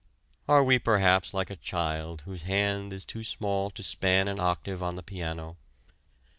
Are 0.49 0.63
we 0.63 0.79
perhaps 0.79 1.31
like 1.31 1.51
a 1.51 1.55
child 1.55 2.21
whose 2.21 2.41
hand 2.41 2.91
is 2.91 3.05
too 3.05 3.23
small 3.23 3.69
to 3.69 3.83
span 3.83 4.27
an 4.27 4.39
octave 4.39 4.81
on 4.81 4.95
the 4.95 5.03
piano? 5.03 5.57